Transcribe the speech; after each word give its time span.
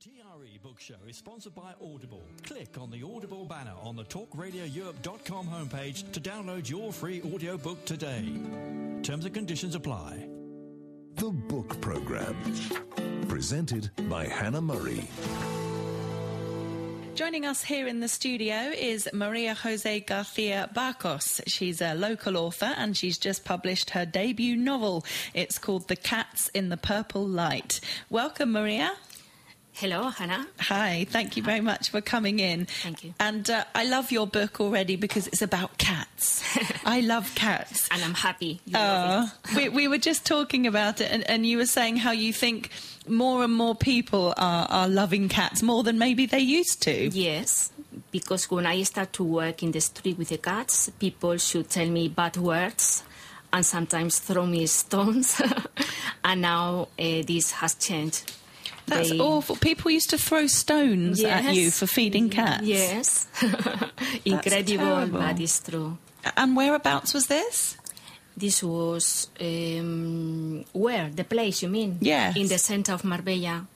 The 0.00 0.10
TRE 0.10 0.58
Book 0.60 0.80
Show 0.80 0.96
is 1.06 1.16
sponsored 1.16 1.54
by 1.54 1.72
Audible. 1.80 2.22
Click 2.42 2.78
on 2.80 2.90
the 2.90 3.04
Audible 3.04 3.44
banner 3.44 3.74
on 3.80 3.94
the 3.94 4.02
TalkRadioEurope.com 4.02 5.46
homepage 5.46 6.10
to 6.10 6.20
download 6.20 6.68
your 6.68 6.92
free 6.92 7.22
audiobook 7.22 7.84
today. 7.84 8.24
Terms 9.04 9.24
and 9.24 9.32
conditions 9.32 9.76
apply. 9.76 10.28
The 11.14 11.30
Book 11.30 11.80
Program. 11.80 12.34
Presented 13.28 13.90
by 14.08 14.26
Hannah 14.26 14.62
Murray. 14.62 15.06
Joining 17.14 17.46
us 17.46 17.62
here 17.62 17.86
in 17.86 18.00
the 18.00 18.08
studio 18.08 18.72
is 18.76 19.08
Maria 19.12 19.54
Jose 19.54 20.00
Garcia 20.00 20.70
Barcos. 20.74 21.40
She's 21.46 21.80
a 21.80 21.94
local 21.94 22.36
author 22.36 22.74
and 22.76 22.96
she's 22.96 23.18
just 23.18 23.44
published 23.44 23.90
her 23.90 24.04
debut 24.04 24.56
novel. 24.56 25.04
It's 25.34 25.58
called 25.58 25.86
The 25.86 25.94
Cats 25.94 26.48
in 26.48 26.70
the 26.70 26.76
Purple 26.76 27.24
Light. 27.24 27.80
Welcome, 28.10 28.50
Maria. 28.50 28.90
Hello, 29.76 30.08
Hannah. 30.08 30.46
Hi, 30.60 31.04
thank 31.10 31.36
you 31.36 31.42
very 31.42 31.60
much 31.60 31.90
for 31.90 32.00
coming 32.00 32.38
in. 32.38 32.66
Thank 32.66 33.02
you. 33.02 33.12
And 33.18 33.48
uh, 33.50 33.64
I 33.74 33.84
love 33.84 34.12
your 34.12 34.26
book 34.26 34.60
already 34.60 34.94
because 34.94 35.26
it's 35.26 35.42
about 35.42 35.78
cats. 35.78 36.44
I 36.84 37.00
love 37.00 37.34
cats. 37.34 37.88
And 37.90 38.02
I'm 38.04 38.14
happy 38.14 38.60
you 38.66 38.78
Uh, 38.78 39.26
love 39.26 39.34
it. 39.50 39.56
we, 39.56 39.68
we 39.70 39.88
were 39.88 39.98
just 39.98 40.24
talking 40.24 40.68
about 40.68 41.00
it, 41.00 41.10
and, 41.10 41.28
and 41.28 41.44
you 41.44 41.56
were 41.58 41.66
saying 41.66 41.96
how 41.96 42.12
you 42.12 42.32
think 42.32 42.70
more 43.08 43.42
and 43.42 43.52
more 43.52 43.74
people 43.74 44.32
are, 44.36 44.66
are 44.70 44.88
loving 44.88 45.28
cats 45.28 45.60
more 45.60 45.82
than 45.82 45.98
maybe 45.98 46.24
they 46.26 46.38
used 46.38 46.80
to. 46.82 47.08
Yes, 47.08 47.72
because 48.12 48.48
when 48.48 48.66
I 48.66 48.80
start 48.84 49.12
to 49.14 49.24
work 49.24 49.62
in 49.64 49.72
the 49.72 49.80
street 49.80 50.16
with 50.18 50.28
the 50.28 50.38
cats, 50.38 50.88
people 51.00 51.36
should 51.38 51.68
tell 51.68 51.88
me 51.88 52.06
bad 52.08 52.36
words 52.36 53.02
and 53.52 53.66
sometimes 53.66 54.20
throw 54.20 54.46
me 54.46 54.66
stones. 54.66 55.42
and 56.24 56.42
now 56.42 56.88
uh, 56.96 57.22
this 57.26 57.50
has 57.52 57.74
changed. 57.74 58.32
That's 58.86 59.10
They- 59.10 59.18
awful. 59.18 59.56
People 59.56 59.90
used 59.90 60.10
to 60.10 60.18
throw 60.18 60.46
stones 60.46 61.22
at 61.24 61.54
you 61.54 61.70
for 61.70 61.86
feeding 61.86 62.28
cats. 62.30 62.62
Yes. 62.64 63.26
Incredible, 64.24 64.84
terrible. 64.84 65.18
but 65.20 65.40
it's 65.40 65.60
true. 65.60 65.96
And 66.36 66.56
whereabouts 66.56 67.14
was 67.14 67.26
this? 67.26 67.76
This 68.36 68.62
was 68.62 69.28
um, 69.40 70.64
where 70.72 71.08
the 71.10 71.24
place 71.24 71.62
you 71.62 71.68
mean? 71.68 71.98
Yes. 72.00 72.36
in 72.36 72.48
the 72.48 72.58
center 72.58 72.92
of 72.92 73.04
Marbella. 73.04 73.66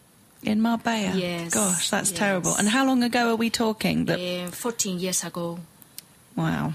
In 0.43 0.61
Marbella. 0.61 1.15
Yes, 1.17 1.55
Gosh, 1.55 1.91
that's 1.91 2.11
yes. 2.11 2.19
terrible. 2.19 2.55
And 2.57 2.69
how 2.69 2.85
long 2.87 3.03
ago 3.03 3.31
are 3.31 3.37
we 3.37 3.51
talking? 3.51 4.05
That 4.07 4.19
Uh, 4.21 4.51
14 4.51 4.99
years 4.99 5.25
ago. 5.25 5.59
wow. 6.37 6.75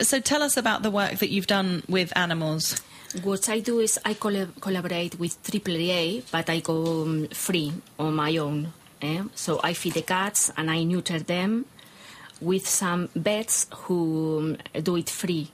So 0.00 0.20
tell 0.20 0.42
us 0.42 0.56
about 0.56 0.82
the 0.82 0.90
work 0.90 1.18
that 1.18 1.30
you've 1.30 1.46
done 1.46 1.82
with 1.88 2.12
animals. 2.16 2.80
What 3.22 3.48
I 3.48 3.60
do 3.60 3.78
is 3.80 3.98
I 4.04 4.14
collab- 4.14 4.60
collaborate 4.60 5.18
with 5.18 5.40
AAA, 5.42 6.24
but 6.32 6.50
I 6.50 6.60
go 6.60 7.02
um, 7.02 7.28
free 7.28 7.72
on 7.98 8.14
my 8.14 8.36
own. 8.38 8.72
eh? 9.02 9.22
So 9.34 9.60
I 9.62 9.72
feed 9.74 9.94
the 9.94 10.02
cats 10.02 10.50
and 10.56 10.70
I 10.70 10.82
neuter 10.84 11.20
them 11.20 11.64
with 12.40 12.66
some 12.68 13.08
vets 13.14 13.66
who 13.86 14.56
um, 14.74 14.82
do 14.82 14.96
it 14.96 15.08
free 15.08 15.50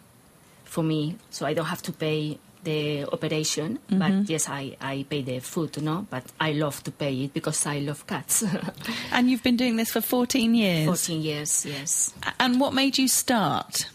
for 0.64 0.82
me, 0.82 1.16
so 1.30 1.44
I 1.46 1.52
don't 1.54 1.66
have 1.66 1.82
to 1.82 1.92
pay 1.92 2.38
the 2.62 3.04
operation. 3.12 3.78
But 3.90 4.28
yes, 4.28 4.48
I, 4.48 4.76
I 4.80 5.04
pay 5.08 5.22
the 5.22 5.40
food, 5.40 5.82
no? 5.82 6.06
But 6.08 6.24
I 6.40 6.52
love 6.52 6.82
to 6.84 6.90
pay 6.92 7.24
it 7.24 7.34
because 7.34 7.66
I 7.66 7.78
love 7.80 8.06
cats. 8.06 8.44
And 9.12 9.30
you've 9.30 9.42
been 9.42 9.56
doing 9.56 9.76
this 9.76 9.90
for 9.90 10.00
14 10.00 10.54
years. 10.54 10.86
14 10.86 11.20
years, 11.22 11.66
yes. 11.66 12.12
And 12.38 12.60
what 12.60 12.72
made 12.74 12.98
you 12.98 13.08
start? 13.08 13.86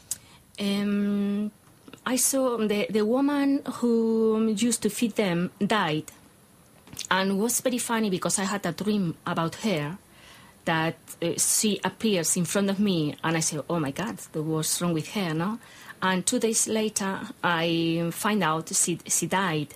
Um, 0.59 1.51
I 2.05 2.17
saw 2.17 2.57
the, 2.57 2.87
the 2.89 3.05
woman 3.05 3.61
who 3.75 4.53
used 4.55 4.83
to 4.83 4.89
feed 4.89 5.15
them 5.15 5.51
died. 5.59 6.11
And 7.09 7.31
it 7.31 7.33
was 7.35 7.61
very 7.61 7.77
funny 7.77 8.09
because 8.09 8.39
I 8.39 8.43
had 8.43 8.65
a 8.65 8.71
dream 8.71 9.15
about 9.25 9.55
her 9.55 9.97
that 10.65 10.97
uh, 11.21 11.33
she 11.37 11.79
appears 11.83 12.37
in 12.37 12.45
front 12.45 12.69
of 12.69 12.79
me 12.79 13.15
and 13.23 13.37
I 13.37 13.39
say, 13.39 13.59
oh 13.69 13.79
my 13.79 13.91
God, 13.91 14.17
what's 14.33 14.81
wrong 14.81 14.93
with 14.93 15.09
her, 15.09 15.33
no? 15.33 15.59
And 16.01 16.25
two 16.25 16.39
days 16.39 16.67
later, 16.67 17.21
I 17.43 18.09
find 18.11 18.43
out 18.43 18.73
she, 18.75 18.99
she 19.07 19.27
died. 19.27 19.73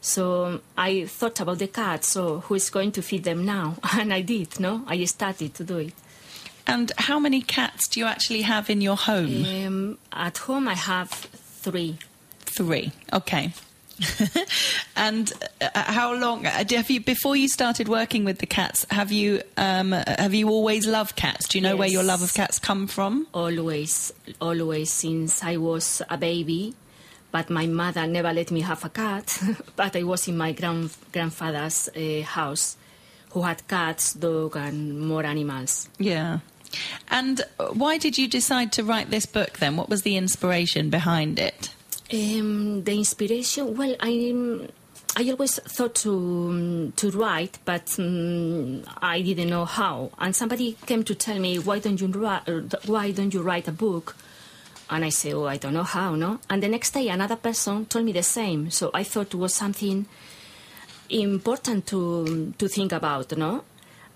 So 0.00 0.60
I 0.76 1.06
thought 1.06 1.40
about 1.40 1.58
the 1.58 1.68
cat, 1.68 2.04
so 2.04 2.40
who 2.40 2.56
is 2.56 2.68
going 2.70 2.92
to 2.92 3.02
feed 3.02 3.24
them 3.24 3.44
now? 3.44 3.76
And 3.98 4.12
I 4.12 4.22
did, 4.22 4.58
no? 4.58 4.82
I 4.86 5.04
started 5.04 5.54
to 5.54 5.64
do 5.64 5.78
it. 5.78 5.94
And 6.66 6.92
how 6.96 7.18
many 7.18 7.40
cats 7.40 7.88
do 7.88 8.00
you 8.00 8.06
actually 8.06 8.42
have 8.42 8.68
in 8.68 8.80
your 8.80 8.96
home? 8.96 9.44
Um, 9.44 9.98
at 10.12 10.38
home, 10.38 10.68
I 10.68 10.74
have 10.74 11.28
three. 11.62 11.98
Three. 12.40 12.92
Okay. 13.12 13.52
and 14.96 15.32
uh, 15.60 15.68
how 15.74 16.14
long 16.14 16.46
uh, 16.46 16.64
have 16.70 16.90
you 16.90 17.00
before 17.00 17.36
you 17.36 17.48
started 17.48 17.88
working 17.88 18.24
with 18.24 18.38
the 18.38 18.46
cats? 18.46 18.86
Have 18.90 19.12
you 19.12 19.42
um, 19.56 19.92
have 19.92 20.34
you 20.34 20.48
always 20.48 20.86
loved 20.86 21.14
cats? 21.16 21.48
Do 21.48 21.58
you 21.58 21.62
know 21.62 21.76
where 21.76 21.88
your 21.88 22.02
love 22.02 22.22
of 22.22 22.34
cats 22.34 22.58
come 22.58 22.86
from? 22.86 23.26
always, 23.32 24.12
always 24.40 24.92
since 24.92 25.42
I 25.44 25.56
was 25.56 26.02
a 26.10 26.16
baby. 26.18 26.74
But 27.30 27.48
my 27.48 27.66
mother 27.66 28.06
never 28.06 28.32
let 28.32 28.50
me 28.50 28.60
have 28.60 28.84
a 28.84 28.90
cat. 28.90 29.38
but 29.76 29.96
I 29.96 30.02
was 30.02 30.28
in 30.28 30.36
my 30.36 30.52
grand, 30.52 30.90
grandfather's 31.12 31.88
uh, 31.96 32.22
house, 32.22 32.76
who 33.30 33.42
had 33.42 33.66
cats, 33.66 34.12
dog, 34.12 34.56
and 34.56 35.00
more 35.00 35.24
animals. 35.24 35.88
Yeah. 35.98 36.40
And 37.08 37.42
uh, 37.58 37.66
why 37.66 37.98
did 37.98 38.18
you 38.18 38.28
decide 38.28 38.72
to 38.72 38.84
write 38.84 39.10
this 39.10 39.26
book 39.26 39.58
then? 39.58 39.76
What 39.76 39.88
was 39.88 40.02
the 40.02 40.16
inspiration 40.16 40.90
behind 40.90 41.38
it? 41.38 41.70
Um, 42.12 42.84
the 42.84 42.92
inspiration, 42.92 43.76
well, 43.76 43.96
I 44.00 44.68
I 45.14 45.30
always 45.30 45.58
thought 45.58 45.94
to 45.96 46.12
um, 46.12 46.92
to 46.96 47.10
write, 47.10 47.58
but 47.64 47.94
um, 47.98 48.82
I 49.02 49.20
didn't 49.20 49.50
know 49.50 49.64
how. 49.66 50.10
And 50.18 50.34
somebody 50.34 50.76
came 50.86 51.04
to 51.04 51.14
tell 51.14 51.38
me, 51.38 51.58
why 51.58 51.78
don't 51.80 52.00
you 52.00 52.06
write? 52.06 52.48
Why 52.86 53.10
don't 53.10 53.32
you 53.34 53.42
write 53.42 53.68
a 53.68 53.72
book? 53.72 54.16
And 54.88 55.04
I 55.04 55.10
said, 55.10 55.34
oh, 55.34 55.46
I 55.46 55.56
don't 55.56 55.72
know 55.72 55.84
how, 55.84 56.14
no. 56.14 56.38
And 56.50 56.62
the 56.62 56.68
next 56.68 56.90
day, 56.90 57.08
another 57.08 57.36
person 57.36 57.86
told 57.86 58.04
me 58.04 58.12
the 58.12 58.22
same. 58.22 58.70
So 58.70 58.90
I 58.92 59.04
thought 59.04 59.32
it 59.32 59.38
was 59.38 59.54
something 59.54 60.06
important 61.08 61.86
to 61.88 62.52
to 62.58 62.68
think 62.68 62.92
about, 62.92 63.36
no. 63.36 63.64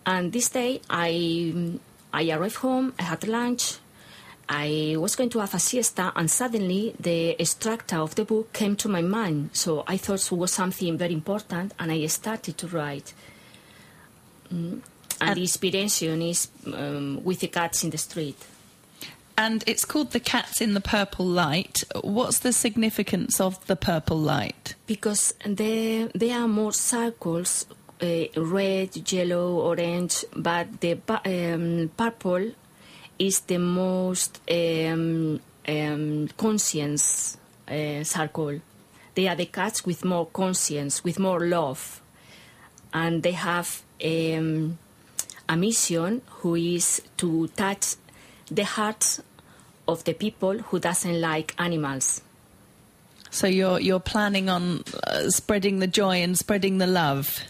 And 0.05 0.33
this 0.33 0.49
day, 0.51 0.81
I 0.89 1.79
I 2.13 2.31
arrived 2.31 2.57
home. 2.57 2.95
I 2.99 3.03
had 3.03 3.27
lunch. 3.29 3.79
I 4.49 4.95
was 4.97 5.17
going 5.17 5.31
to 5.31 5.41
have 5.41 5.55
a 5.55 5.59
siesta, 5.59 6.13
and 6.15 6.31
suddenly 6.31 6.95
the 7.01 7.37
structure 7.45 7.99
of 7.99 8.15
the 8.15 8.25
book 8.25 8.53
came 8.53 8.77
to 8.77 8.89
my 8.89 9.03
mind. 9.03 9.51
So 9.55 9.83
I 9.89 9.97
thought 9.97 10.25
it 10.25 10.37
was 10.37 10.53
something 10.53 10.97
very 10.97 11.15
important, 11.15 11.75
and 11.79 11.91
I 11.91 12.07
started 12.07 12.57
to 12.59 12.69
write. 12.69 13.13
Mm. 14.53 14.81
And, 15.21 15.31
And- 15.31 15.37
the 15.37 15.41
inspiration 15.43 16.23
is 16.23 16.49
um, 16.67 17.25
with 17.25 17.41
the 17.41 17.49
cats 17.49 17.83
in 17.83 17.91
the 17.91 17.99
street. 17.99 18.37
And 19.39 19.63
it's 19.67 19.85
called 19.85 20.13
The 20.13 20.21
Cats 20.21 20.63
in 20.63 20.73
the 20.73 20.81
Purple 20.81 21.27
Light. 21.27 21.85
What's 22.01 22.39
the 22.39 22.55
significance 22.55 23.39
of 23.39 23.67
the 23.67 23.77
purple 23.77 24.17
light? 24.17 24.75
Because 24.87 25.35
there, 25.45 26.09
there 26.15 26.41
are 26.41 26.49
more 26.49 26.73
circles, 26.73 27.67
uh, 28.01 28.25
red, 28.37 29.11
yellow, 29.11 29.61
orange, 29.61 30.25
but 30.35 30.81
the 30.81 30.99
um, 31.25 31.91
purple 31.97 32.53
is 33.19 33.41
the 33.41 33.59
most 33.59 34.41
um, 34.51 35.41
um, 35.67 36.29
conscience 36.37 37.39
uh, 37.69 38.05
circle. 38.05 38.61
They 39.15 39.29
are 39.29 39.35
the 39.35 39.47
cats 39.47 39.87
with 39.87 40.05
more 40.05 40.27
conscience, 40.27 41.03
with 41.03 41.19
more 41.19 41.41
love, 41.47 42.03
and 42.93 43.23
they 43.23 43.33
have 43.33 43.83
um, 44.05 44.79
a 45.49 45.57
mission 45.57 46.23
who 46.27 46.55
is 46.55 47.03
to 47.17 47.49
touch 47.49 47.95
the 48.51 48.65
hearts 48.65 49.23
of 49.89 50.05
the 50.05 50.13
people 50.13 50.59
who 50.59 50.79
doesn't 50.79 51.21
like 51.21 51.55
animals. 51.59 52.23
So 53.31 53.47
you're 53.47 53.81
you're 53.81 54.01
planning 54.01 54.49
on 54.49 54.83
uh, 55.07 55.31
spreading 55.31 55.79
the 55.79 55.87
joy 55.87 56.23
and 56.23 56.39
spreading 56.39 56.79
the 56.79 56.87
love, 56.87 57.41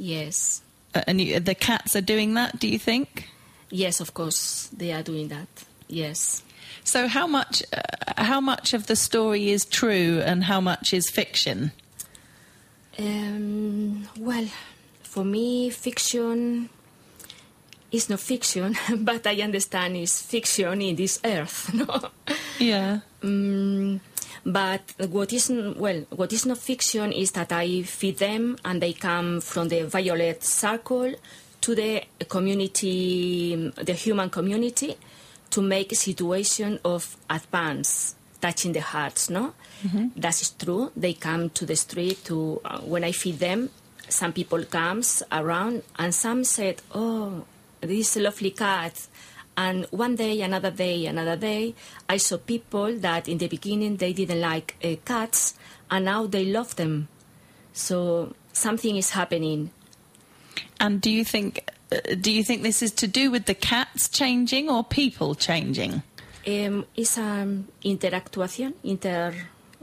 Yes. 0.00 0.62
uh, 0.94 1.02
and 1.06 1.20
you, 1.20 1.38
the 1.40 1.54
cats 1.54 1.94
are 1.94 2.00
doing 2.00 2.34
that. 2.34 2.58
Do 2.58 2.66
you 2.66 2.78
think? 2.78 3.28
Yes, 3.70 4.00
of 4.00 4.14
course, 4.14 4.68
they 4.76 4.92
are 4.92 5.02
doing 5.02 5.28
that. 5.28 5.48
Yes. 5.88 6.42
So 6.84 7.06
how 7.06 7.26
much 7.26 7.62
uh, 7.72 8.22
how 8.22 8.40
much 8.40 8.72
of 8.74 8.86
the 8.86 8.96
story 8.96 9.50
is 9.50 9.64
true 9.64 10.22
and 10.24 10.44
how 10.44 10.60
much 10.60 10.92
is 10.94 11.10
fiction? 11.10 11.72
Um, 12.98 14.08
well, 14.18 14.48
for 15.02 15.24
me, 15.24 15.70
fiction 15.70 16.68
is 17.92 18.08
not 18.08 18.20
fiction, 18.20 18.76
but 18.98 19.26
I 19.26 19.42
understand 19.42 19.96
it's 19.96 20.22
fiction 20.22 20.80
in 20.80 20.96
this 20.96 21.20
earth. 21.24 21.70
No? 21.74 22.10
Yeah. 22.58 23.00
Mm, 23.22 24.00
but 24.44 24.82
what 25.10 25.32
is 25.32 25.50
well, 25.50 26.04
what 26.10 26.32
is 26.32 26.46
not 26.46 26.58
fiction 26.58 27.12
is 27.12 27.32
that 27.32 27.52
I 27.52 27.82
feed 27.82 28.18
them 28.18 28.56
and 28.64 28.80
they 28.82 28.92
come 28.92 29.40
from 29.40 29.68
the 29.68 29.84
violet 29.86 30.42
circle 30.44 31.14
to 31.60 31.74
the 31.74 32.02
community, 32.28 33.72
the 33.76 33.92
human 33.92 34.30
community, 34.30 34.96
to 35.50 35.60
make 35.62 35.92
a 35.92 35.96
situation 35.96 36.78
of 36.84 37.16
advance, 37.28 38.14
touching 38.40 38.72
the 38.72 38.80
hearts. 38.80 39.28
No, 39.30 39.52
that 40.16 40.40
is 40.40 40.50
true. 40.50 40.90
They 40.96 41.14
come 41.14 41.50
to 41.50 41.66
the 41.66 41.76
street 41.76 42.24
to 42.24 42.60
uh, 42.64 42.78
when 42.80 43.04
I 43.04 43.12
feed 43.12 43.38
them. 43.38 43.70
some 44.10 44.32
people 44.32 44.64
comes 44.64 45.22
around 45.30 45.82
and 45.98 46.14
some 46.14 46.44
said, 46.44 46.82
"Oh, 46.94 47.44
this 47.80 48.16
lovely 48.16 48.50
cat." 48.50 49.06
And 49.64 49.84
one 49.90 50.14
day, 50.16 50.40
another 50.48 50.70
day, 50.70 51.04
another 51.12 51.36
day, 51.36 51.74
I 52.08 52.16
saw 52.26 52.36
people 52.38 52.90
that 53.06 53.28
in 53.28 53.36
the 53.38 53.48
beginning 53.56 53.96
they 54.02 54.12
didn't 54.20 54.40
like 54.40 54.68
uh, 54.82 54.96
cats, 55.04 55.40
and 55.90 56.04
now 56.06 56.26
they 56.34 56.44
love 56.46 56.76
them. 56.76 57.08
So 57.72 58.34
something 58.54 58.96
is 58.96 59.10
happening. 59.10 59.70
And 60.78 61.00
do 61.06 61.10
you 61.10 61.24
think 61.32 61.52
uh, 61.92 62.14
do 62.26 62.30
you 62.32 62.42
think 62.48 62.62
this 62.62 62.80
is 62.82 62.92
to 63.02 63.06
do 63.06 63.30
with 63.30 63.44
the 63.44 63.54
cats 63.54 64.08
changing 64.08 64.70
or 64.70 64.82
people 64.82 65.34
changing? 65.34 65.92
Um, 66.46 66.86
it's 66.96 67.18
an 67.18 67.68
interactuation, 67.84 68.72
inter 68.82 69.34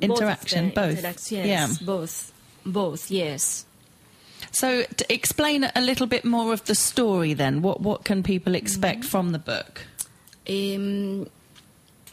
Interaction, 0.02 0.72
both. 0.76 0.98
interac- 0.98 1.32
yes, 1.32 1.46
Yeah. 1.46 1.68
both, 1.86 2.32
both. 2.66 3.12
Yes. 3.12 3.66
So, 4.52 4.84
to 4.84 5.14
explain 5.14 5.64
a 5.76 5.82
little 5.82 6.08
bit 6.08 6.24
more 6.26 6.54
of 6.54 6.64
the 6.66 6.76
story, 6.76 7.34
then. 7.34 7.62
What 7.62 7.82
what 7.82 8.04
can 8.04 8.24
people 8.24 8.56
expect 8.56 9.00
Mm-hmm. 9.02 9.10
from 9.10 9.32
the 9.32 9.40
book? 9.40 9.82
Um, 10.50 11.28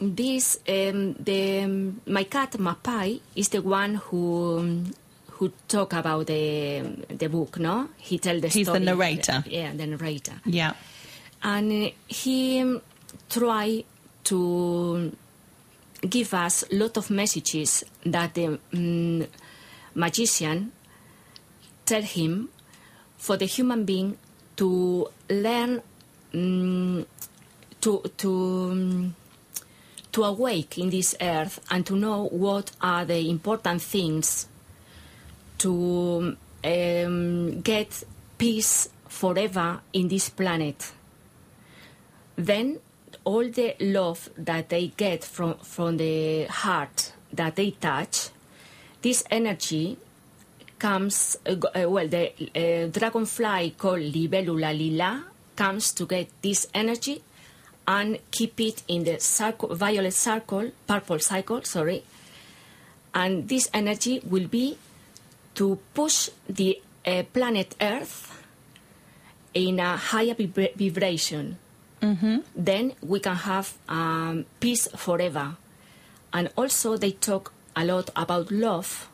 this 0.01 0.57
um, 0.67 1.13
the 1.19 1.65
my 2.05 2.23
cat 2.25 2.51
Mapai 2.59 3.19
is 3.35 3.49
the 3.49 3.61
one 3.61 3.95
who 3.95 4.83
who 5.31 5.51
talk 5.67 5.93
about 5.93 6.27
the 6.27 6.83
the 7.17 7.27
book. 7.29 7.57
No, 7.59 7.87
he 7.97 8.17
tell 8.19 8.39
the 8.39 8.47
He's 8.47 8.65
the 8.67 8.73
story. 8.73 8.79
narrator. 8.85 9.43
Yeah, 9.47 9.71
the 9.73 9.87
narrator. 9.87 10.33
Yeah. 10.45 10.73
and 11.43 11.71
uh, 11.71 11.89
he 12.07 12.79
try 13.29 13.83
to 14.25 15.11
give 16.09 16.33
us 16.33 16.63
a 16.71 16.75
lot 16.75 16.97
of 16.97 17.09
messages 17.09 17.83
that 18.05 18.33
the 18.33 18.59
um, 18.73 19.25
magician 19.95 20.71
tell 21.85 22.01
him 22.01 22.49
for 23.17 23.37
the 23.37 23.45
human 23.45 23.85
being 23.85 24.17
to 24.55 25.09
learn 25.29 25.81
um, 26.33 27.05
to 27.81 28.03
to 28.17 28.69
um, 28.71 29.15
to 30.11 30.23
awake 30.23 30.77
in 30.77 30.89
this 30.89 31.15
earth 31.19 31.59
and 31.69 31.85
to 31.85 31.95
know 31.95 32.27
what 32.27 32.71
are 32.81 33.05
the 33.05 33.29
important 33.29 33.81
things 33.81 34.47
to 35.57 36.37
um, 36.63 37.61
get 37.61 38.03
peace 38.37 38.89
forever 39.07 39.81
in 39.93 40.07
this 40.07 40.29
planet. 40.29 40.93
Then 42.35 42.79
all 43.23 43.49
the 43.49 43.75
love 43.79 44.29
that 44.37 44.69
they 44.69 44.87
get 44.95 45.23
from 45.23 45.55
from 45.59 45.97
the 45.97 46.45
heart 46.45 47.13
that 47.33 47.55
they 47.55 47.71
touch 47.71 48.29
this 49.01 49.23
energy 49.29 49.97
comes 50.87 51.15
uh, 51.45 51.55
uh, 51.79 51.89
well 51.93 52.07
the 52.15 52.23
uh, 52.55 52.83
dragonfly 52.97 53.63
called 53.81 54.05
libellula 54.15 54.71
lila 54.81 55.11
comes 55.55 55.85
to 55.97 56.03
get 56.05 56.27
this 56.41 56.61
energy 56.73 57.17
and 57.87 58.09
keep 58.31 58.59
it 58.59 58.77
in 58.87 59.03
the 59.03 59.19
circle, 59.19 59.69
violet 59.75 60.13
circle 60.13 60.65
purple 60.87 61.19
cycle 61.19 61.61
sorry 61.63 61.99
and 63.13 63.47
this 63.51 63.65
energy 63.73 64.15
will 64.31 64.47
be 64.47 64.77
to 65.53 65.79
push 65.93 66.29
the 66.59 66.71
uh, 67.05 67.23
planet 67.35 67.69
earth 67.79 68.17
in 69.53 69.79
a 69.79 69.91
higher 69.97 70.35
vibra- 70.35 70.75
vibration 70.75 71.57
then 72.55 72.93
we 73.01 73.19
can 73.19 73.35
have 73.35 73.73
um, 73.89 74.45
peace 74.59 74.87
forever. 74.95 75.55
And 76.31 76.49
also, 76.55 76.97
they 76.97 77.11
talk 77.11 77.51
a 77.75 77.83
lot 77.85 78.09
about 78.15 78.51
love. 78.51 79.07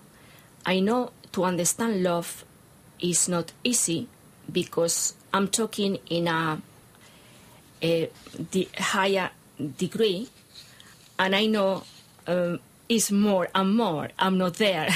I 0.66 0.80
know 0.82 1.12
to 1.34 1.44
understand 1.44 2.04
love 2.04 2.46
is 3.00 3.28
not 3.28 3.52
easy 3.64 4.08
because 4.52 5.14
I'm 5.34 5.48
talking 5.48 5.98
in 6.10 6.28
a, 6.28 6.62
a 7.82 8.10
the 8.52 8.68
higher 8.78 9.32
degree, 9.78 10.30
and 11.18 11.36
I 11.36 11.46
know 11.46 11.84
um, 12.28 12.60
it's 12.90 13.12
more 13.12 13.48
and 13.56 13.76
more. 13.76 14.10
I'm 14.20 14.38
not 14.38 14.56
there 14.56 14.90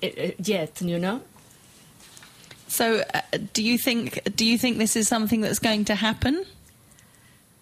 yet, 0.38 0.80
you 0.80 0.98
know. 0.98 1.22
So, 2.68 3.04
uh, 3.12 3.20
do 3.52 3.62
you 3.62 3.76
think 3.76 4.20
do 4.36 4.44
you 4.44 4.56
think 4.56 4.78
this 4.78 4.96
is 4.96 5.08
something 5.08 5.40
that's 5.40 5.58
going 5.58 5.84
to 5.86 5.94
happen? 5.94 6.44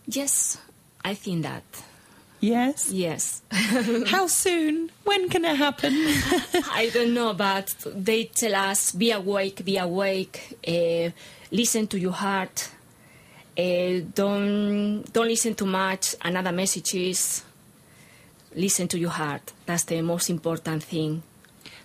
Yes, 0.07 0.59
I 1.05 1.15
think 1.15 1.43
that. 1.43 1.65
Yes. 2.41 2.91
Yes. 2.91 3.43
How 4.07 4.27
soon? 4.27 4.91
When 5.05 5.29
can 5.29 5.45
it 5.45 5.57
happen? 5.57 5.93
I 6.73 6.91
don't 6.93 7.13
know, 7.13 7.35
but 7.35 7.75
they 7.87 8.25
tell 8.25 8.55
us 8.55 8.93
be 8.93 9.11
awake, 9.11 9.63
be 9.65 9.77
awake, 9.77 10.59
uh, 10.67 11.11
listen 11.51 11.87
to 11.89 11.99
your 11.99 12.13
heart, 12.13 12.71
uh, 13.59 14.01
don't 14.15 15.03
don't 15.13 15.29
listen 15.29 15.55
too 15.55 15.67
much. 15.67 16.15
Another 16.23 16.53
message 16.53 16.95
is 16.95 17.43
listen 18.55 18.89
to 18.89 18.99
your 18.99 19.11
heart. 19.11 19.53
That's 19.67 19.85
the 19.85 20.01
most 20.01 20.31
important 20.31 20.83
thing. 20.85 21.23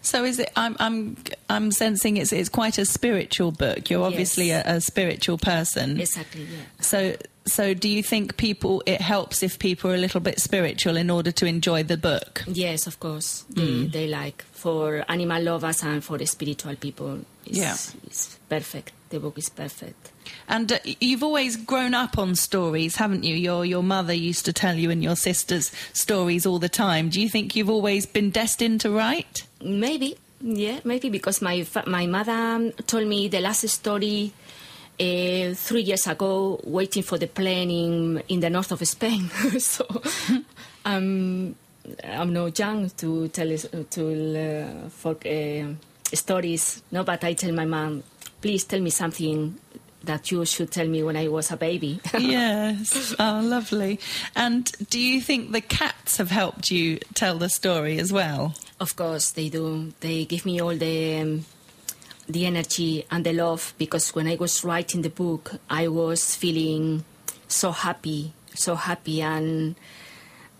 so, 0.01 0.23
is 0.23 0.39
it? 0.39 0.51
I'm 0.55 0.75
I'm 0.79 1.17
I'm 1.49 1.71
sensing 1.71 2.15
it's 2.17 2.31
it's 2.31 2.47
quite 2.49 2.77
a 2.77 2.85
spiritual 2.85 3.51
book. 3.51 3.89
You're 3.89 4.05
obviously 4.05 4.47
Yes. 4.47 4.65
a, 4.65 4.75
a 4.77 4.81
spiritual 4.81 5.37
person. 5.37 5.99
Exactly. 5.99 6.43
Yeah. 6.43 6.57
So, 6.79 7.15
so 7.45 7.73
do 7.73 7.87
you 7.87 8.01
think 8.03 8.37
people 8.37 8.81
it 8.85 9.01
helps 9.01 9.43
if 9.43 9.59
people 9.59 9.91
are 9.91 9.95
a 9.95 9.99
little 9.99 10.19
bit 10.21 10.39
spiritual 10.39 10.97
in 10.97 11.09
order 11.09 11.31
to 11.31 11.45
enjoy 11.45 11.83
the 11.83 11.97
book? 11.97 12.43
Yes, 12.47 12.87
of 12.87 12.99
course. 12.99 13.45
They, 13.49 13.85
they 13.85 14.07
like 14.07 14.41
for 14.53 15.05
animal 15.09 15.41
lovers 15.43 15.83
and 15.83 16.03
for 16.03 16.17
the 16.17 16.25
spiritual 16.25 16.75
people. 16.75 17.19
It's, 17.45 17.57
Yeah. 17.57 17.75
it's 18.07 18.39
perfect. 18.49 18.91
The 19.09 19.19
book 19.19 19.37
is 19.37 19.49
perfect. 19.49 20.11
And 20.47 20.71
uh, 20.71 20.79
you've 20.99 21.21
always 21.23 21.55
grown 21.55 21.93
up 21.93 22.17
on 22.17 22.35
stories, 22.35 22.95
haven't 22.95 23.23
you? 23.23 23.35
Your 23.35 23.63
your 23.63 23.83
mother 23.83 24.13
used 24.13 24.45
to 24.45 24.53
tell 24.53 24.75
you 24.75 24.89
and 24.89 25.03
your 25.03 25.15
sisters 25.15 25.71
stories 25.93 26.45
all 26.45 26.57
the 26.59 26.69
time. 26.69 27.09
Do 27.09 27.21
you 27.21 27.29
think 27.29 27.55
you've 27.55 27.69
always 27.69 28.05
been 28.07 28.31
destined 28.31 28.81
to 28.81 28.89
write? 28.89 29.45
Maybe, 29.63 30.17
yeah, 30.41 30.79
maybe 30.83 31.09
because 31.09 31.41
my 31.41 31.63
fa- 31.63 31.83
my 31.87 32.07
mother 32.07 32.71
told 32.87 33.07
me 33.07 33.27
the 33.27 33.39
last 33.41 33.67
story 33.69 34.33
uh, 34.99 35.53
three 35.53 35.81
years 35.81 36.07
ago, 36.07 36.59
waiting 36.63 37.03
for 37.03 37.17
the 37.17 37.27
plane 37.27 37.71
in 37.71 38.23
in 38.27 38.39
the 38.39 38.49
north 38.49 38.71
of 38.71 38.85
Spain. 38.87 39.29
so 39.59 39.85
um, 40.85 41.55
I'm 42.03 42.33
not 42.33 42.57
young 42.57 42.89
to 42.89 43.27
tell 43.29 43.57
to 43.57 44.85
uh, 44.85 44.89
folk 44.89 45.25
uh, 45.25 45.65
stories. 46.13 46.83
No, 46.91 47.03
but 47.03 47.23
I 47.23 47.33
tell 47.33 47.53
my 47.53 47.65
mom, 47.65 48.03
please 48.41 48.63
tell 48.63 48.79
me 48.79 48.89
something 48.89 49.55
that 50.05 50.31
you 50.31 50.45
should 50.45 50.71
tell 50.71 50.87
me 50.87 51.03
when 51.03 51.17
I 51.17 51.27
was 51.27 51.51
a 51.51 51.57
baby. 51.57 51.99
yes. 52.17 53.15
Oh, 53.19 53.41
lovely. 53.43 53.99
And 54.35 54.71
do 54.89 54.99
you 54.99 55.21
think 55.21 55.51
the 55.51 55.61
cats 55.61 56.17
have 56.17 56.31
helped 56.31 56.69
you 56.69 56.99
tell 57.13 57.37
the 57.37 57.49
story 57.49 57.99
as 57.99 58.13
well? 58.13 58.53
Of 58.79 58.95
course, 58.95 59.31
they 59.31 59.49
do. 59.49 59.93
They 59.99 60.25
give 60.25 60.45
me 60.45 60.61
all 60.61 60.75
the 60.75 61.21
um, 61.21 61.45
the 62.27 62.45
energy 62.45 63.05
and 63.11 63.25
the 63.25 63.33
love 63.33 63.73
because 63.77 64.15
when 64.15 64.27
I 64.27 64.35
was 64.35 64.63
writing 64.63 65.01
the 65.01 65.09
book, 65.09 65.53
I 65.69 65.87
was 65.87 66.35
feeling 66.35 67.05
so 67.47 67.71
happy, 67.71 68.33
so 68.53 68.75
happy, 68.75 69.21
and 69.21 69.75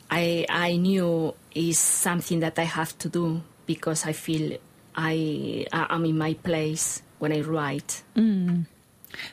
I 0.10 0.46
I 0.50 0.78
knew 0.78 1.34
is 1.54 1.80
something 1.80 2.40
that 2.42 2.60
I 2.60 2.64
have 2.64 2.98
to 3.00 3.10
do 3.10 3.42
because 3.66 4.06
I 4.06 4.14
feel 4.14 4.58
I 4.96 5.66
am 5.72 6.06
in 6.06 6.18
my 6.18 6.34
place 6.36 7.02
when 7.20 7.32
I 7.32 7.42
write. 7.42 8.04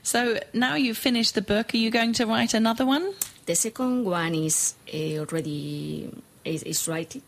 So 0.02 0.38
now 0.52 0.74
you've 0.76 0.98
finished 0.98 1.34
the 1.34 1.42
book, 1.42 1.74
are 1.74 1.76
you 1.76 1.90
going 1.90 2.12
to 2.14 2.26
write 2.26 2.54
another 2.54 2.86
one? 2.86 3.14
The 3.46 3.54
second 3.56 4.04
one 4.04 4.34
is 4.34 4.74
uh, 4.92 5.18
already 5.18 6.08
is, 6.44 6.62
is 6.62 6.86
writing. 6.88 7.22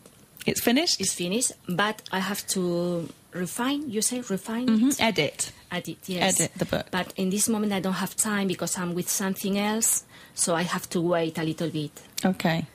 It's 0.47 0.61
finished? 0.61 1.01
It's 1.01 1.15
finished, 1.15 1.53
but 1.69 2.03
I 2.13 2.21
have 2.21 2.47
to 2.49 3.09
refine. 3.35 3.91
You 3.91 4.01
say 4.03 4.21
refine. 4.21 4.67
Mhm. 4.69 4.97
Edit. 5.01 5.53
edit, 5.71 5.99
yes. 6.07 6.41
Edit 6.41 6.53
the 6.57 6.65
book. 6.65 6.87
But 6.91 7.13
in 7.17 7.31
this 7.31 7.49
moment, 7.49 7.73
I 7.73 7.81
don't 7.81 7.95
have 7.95 8.15
time 8.17 8.47
because 8.47 8.79
I'm 8.79 8.95
with 8.95 9.09
something 9.11 9.59
else, 9.59 10.05
so 10.35 10.55
I 10.55 10.63
have 10.63 10.89
to 10.91 11.01
wait 11.01 11.37
a 11.39 11.43
little 11.43 11.69
bit. 11.69 11.91
Okay. 12.25 12.67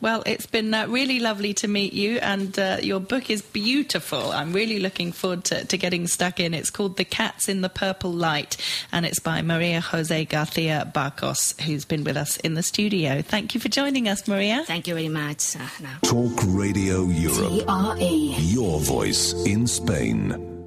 Well, 0.00 0.22
it's 0.26 0.46
been 0.46 0.72
uh, 0.72 0.86
really 0.86 1.18
lovely 1.18 1.54
to 1.54 1.68
meet 1.68 1.92
you, 1.92 2.18
and 2.18 2.56
uh, 2.58 2.78
your 2.82 3.00
book 3.00 3.30
is 3.30 3.42
beautiful. 3.42 4.30
I'm 4.30 4.52
really 4.52 4.78
looking 4.78 5.12
forward 5.12 5.44
to, 5.46 5.64
to 5.64 5.76
getting 5.76 6.06
stuck 6.06 6.38
in. 6.38 6.54
It's 6.54 6.70
called 6.70 6.96
The 6.96 7.04
Cats 7.04 7.48
in 7.48 7.62
the 7.62 7.68
Purple 7.68 8.12
Light, 8.12 8.56
and 8.92 9.04
it's 9.04 9.18
by 9.18 9.42
Maria 9.42 9.80
Jose 9.80 10.24
Garcia 10.26 10.90
Barcos, 10.94 11.60
who's 11.62 11.84
been 11.84 12.04
with 12.04 12.16
us 12.16 12.36
in 12.38 12.54
the 12.54 12.62
studio. 12.62 13.22
Thank 13.22 13.54
you 13.54 13.60
for 13.60 13.68
joining 13.68 14.08
us, 14.08 14.28
Maria. 14.28 14.62
Thank 14.66 14.86
you 14.86 14.94
very 14.94 15.08
much, 15.08 15.56
Ana. 15.56 15.98
Talk 16.02 16.38
Radio 16.46 17.04
Europe. 17.04 17.66
TRE. 17.66 18.34
Your 18.38 18.80
voice 18.80 19.32
in 19.44 19.66
Spain. 19.66 20.57